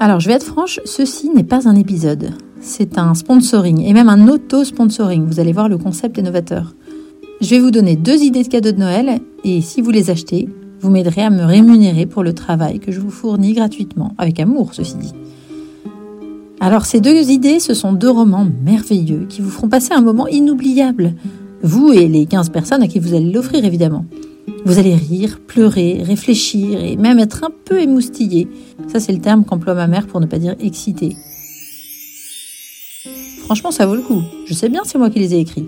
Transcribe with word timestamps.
Alors, 0.00 0.20
je 0.20 0.28
vais 0.28 0.34
être 0.34 0.46
franche, 0.46 0.78
ceci 0.84 1.28
n'est 1.28 1.42
pas 1.42 1.68
un 1.68 1.74
épisode. 1.74 2.30
C'est 2.60 2.98
un 2.98 3.14
sponsoring 3.14 3.82
et 3.82 3.92
même 3.92 4.08
un 4.08 4.28
auto-sponsoring. 4.28 5.26
Vous 5.26 5.40
allez 5.40 5.52
voir, 5.52 5.68
le 5.68 5.76
concept 5.76 6.18
est 6.18 6.22
novateur. 6.22 6.76
Je 7.40 7.50
vais 7.50 7.58
vous 7.58 7.72
donner 7.72 7.96
deux 7.96 8.22
idées 8.22 8.44
de 8.44 8.48
cadeaux 8.48 8.70
de 8.70 8.78
Noël 8.78 9.20
et 9.42 9.60
si 9.60 9.80
vous 9.80 9.90
les 9.90 10.10
achetez, 10.10 10.48
vous 10.80 10.90
m'aiderez 10.90 11.22
à 11.22 11.30
me 11.30 11.44
rémunérer 11.44 12.06
pour 12.06 12.22
le 12.22 12.32
travail 12.32 12.78
que 12.78 12.92
je 12.92 13.00
vous 13.00 13.10
fournis 13.10 13.54
gratuitement, 13.54 14.14
avec 14.18 14.38
amour 14.38 14.72
ceci 14.72 14.96
dit. 14.96 15.12
Alors 16.60 16.86
ces 16.86 17.00
deux 17.00 17.30
idées, 17.30 17.58
ce 17.58 17.74
sont 17.74 17.92
deux 17.92 18.10
romans 18.10 18.46
merveilleux 18.64 19.26
qui 19.28 19.40
vous 19.40 19.50
feront 19.50 19.68
passer 19.68 19.94
un 19.94 20.00
moment 20.00 20.28
inoubliable. 20.28 21.14
Vous 21.62 21.92
et 21.92 22.06
les 22.06 22.26
15 22.26 22.50
personnes 22.50 22.82
à 22.82 22.88
qui 22.88 23.00
vous 23.00 23.14
allez 23.14 23.30
l'offrir 23.30 23.64
évidemment. 23.64 24.04
Vous 24.64 24.78
allez 24.78 24.94
rire, 24.94 25.40
pleurer, 25.46 26.02
réfléchir 26.02 26.82
et 26.82 26.96
même 26.96 27.18
être 27.18 27.44
un 27.44 27.50
peu 27.64 27.80
émoustillé. 27.80 28.48
Ça, 28.88 29.00
c'est 29.00 29.12
le 29.12 29.20
terme 29.20 29.44
qu'emploie 29.44 29.74
ma 29.74 29.86
mère 29.86 30.06
pour 30.06 30.20
ne 30.20 30.26
pas 30.26 30.38
dire 30.38 30.54
excité. 30.60 31.16
Franchement, 33.44 33.70
ça 33.70 33.86
vaut 33.86 33.94
le 33.94 34.02
coup. 34.02 34.22
Je 34.46 34.54
sais 34.54 34.68
bien, 34.68 34.82
c'est 34.84 34.98
moi 34.98 35.10
qui 35.10 35.18
les 35.18 35.34
ai 35.34 35.38
écrits. 35.40 35.66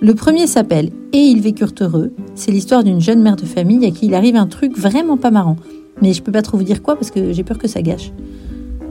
Le 0.00 0.14
premier 0.14 0.46
s'appelle 0.46 0.90
Et 1.12 1.18
ils 1.18 1.40
vécurent 1.40 1.74
heureux. 1.80 2.12
C'est 2.34 2.50
l'histoire 2.50 2.84
d'une 2.84 3.00
jeune 3.00 3.22
mère 3.22 3.36
de 3.36 3.46
famille 3.46 3.86
à 3.86 3.90
qui 3.90 4.06
il 4.06 4.14
arrive 4.14 4.36
un 4.36 4.46
truc 4.46 4.76
vraiment 4.76 5.16
pas 5.16 5.30
marrant. 5.30 5.56
Mais 6.00 6.12
je 6.12 6.22
peux 6.22 6.32
pas 6.32 6.42
trop 6.42 6.58
vous 6.58 6.64
dire 6.64 6.82
quoi 6.82 6.96
parce 6.96 7.10
que 7.10 7.32
j'ai 7.32 7.44
peur 7.44 7.58
que 7.58 7.68
ça 7.68 7.82
gâche. 7.82 8.12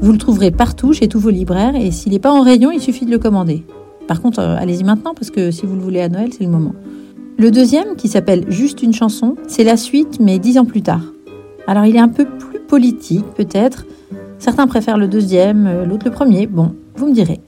Vous 0.02 0.12
le 0.12 0.18
trouverez 0.18 0.52
partout 0.52 0.94
chez 0.94 1.08
tous 1.08 1.20
vos 1.20 1.30
libraires 1.30 1.76
et 1.76 1.92
s'il 1.92 2.14
n'est 2.14 2.20
pas 2.20 2.32
en 2.32 2.42
rayon, 2.42 2.72
il 2.72 2.82
suffit 2.82 3.06
de 3.06 3.12
le 3.12 3.20
commander. 3.20 3.64
Par 4.08 4.22
contre, 4.22 4.40
euh, 4.40 4.56
allez-y 4.58 4.84
maintenant 4.84 5.14
parce 5.14 5.30
que 5.30 5.52
si 5.52 5.66
vous 5.66 5.76
le 5.76 5.82
voulez 5.82 6.02
à 6.02 6.10
Noël, 6.10 6.30
c'est 6.32 6.44
le 6.44 6.50
moment. 6.50 6.74
Le 7.42 7.50
deuxième, 7.50 7.96
qui 7.96 8.08
s'appelle 8.08 8.46
Juste 8.50 8.84
une 8.84 8.94
chanson, 8.94 9.36
c'est 9.48 9.64
la 9.64 9.76
suite, 9.76 10.20
mais 10.20 10.38
dix 10.38 10.60
ans 10.60 10.66
plus 10.66 10.84
tard. 10.84 11.02
Alors 11.66 11.86
il 11.86 11.96
est 11.96 12.00
un 12.00 12.08
peu 12.08 12.24
plus 12.24 12.60
politique, 12.60 13.26
peut-être. 13.36 13.88
Certains 14.38 14.68
préfèrent 14.68 15.00
le 15.00 15.08
deuxième, 15.08 15.66
euh, 15.66 15.84
l'autre 15.84 16.06
le 16.06 16.12
premier. 16.12 16.46
Bon, 16.46 16.76
vous 16.96 17.08
me 17.08 17.14
direz. 17.16 17.40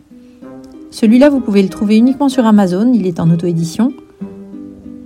Celui-là, 0.89 1.29
vous 1.29 1.41
pouvez 1.41 1.61
le 1.61 1.69
trouver 1.69 1.95
uniquement 1.95 2.27
sur 2.27 2.43
Amazon, 2.43 2.91
il 2.91 3.05
est 3.05 3.19
en 3.19 3.29
auto-édition. 3.29 3.93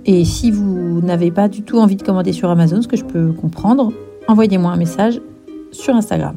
Et 0.06 0.24
si 0.24 0.50
vous 0.50 1.02
n'avez 1.02 1.32
pas 1.32 1.48
du 1.48 1.60
tout 1.60 1.78
envie 1.78 1.96
de 1.96 2.02
commander 2.02 2.32
sur 2.32 2.48
Amazon, 2.48 2.80
ce 2.80 2.88
que 2.88 2.96
je 2.96 3.04
peux 3.04 3.32
comprendre, 3.32 3.92
envoyez-moi 4.26 4.72
un 4.72 4.78
message 4.78 5.20
sur 5.70 5.94
Instagram. 5.96 6.36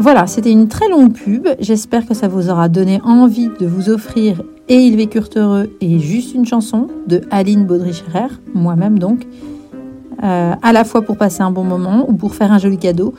Voilà, 0.00 0.26
c'était 0.26 0.50
une 0.50 0.66
très 0.66 0.88
longue 0.88 1.12
pub. 1.12 1.46
J'espère 1.58 2.06
que 2.06 2.14
ça 2.14 2.26
vous 2.26 2.48
aura 2.48 2.70
donné 2.70 3.02
envie 3.04 3.50
de 3.60 3.66
vous 3.66 3.90
offrir 3.90 4.42
et 4.70 4.76
Ils 4.76 4.96
vécurent 4.96 5.28
heureux 5.36 5.76
et 5.82 5.98
juste 5.98 6.34
une 6.34 6.46
chanson 6.46 6.86
de 7.06 7.20
Aline 7.30 7.66
Baudry-Scherer, 7.66 8.28
moi-même 8.54 8.98
donc, 8.98 9.26
euh, 10.22 10.54
à 10.62 10.72
la 10.72 10.84
fois 10.84 11.02
pour 11.02 11.18
passer 11.18 11.42
un 11.42 11.50
bon 11.50 11.64
moment 11.64 12.08
ou 12.08 12.14
pour 12.14 12.34
faire 12.34 12.50
un 12.50 12.58
joli 12.58 12.78
cadeau 12.78 13.12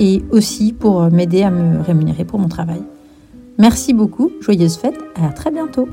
et 0.00 0.24
aussi 0.32 0.72
pour 0.72 1.02
m'aider 1.08 1.44
à 1.44 1.52
me 1.52 1.80
rémunérer 1.80 2.24
pour 2.24 2.40
mon 2.40 2.48
travail. 2.48 2.82
Merci 3.58 3.92
beaucoup, 3.92 4.32
joyeuse 4.40 4.76
fête, 4.76 4.98
à 5.14 5.28
très 5.28 5.52
bientôt. 5.52 5.86